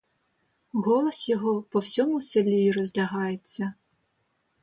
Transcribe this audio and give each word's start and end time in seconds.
Голос 0.73 1.29
його 1.29 1.61
по 1.61 1.79
всьому 1.79 2.21
селі 2.21 2.71
розлягається. 2.71 3.73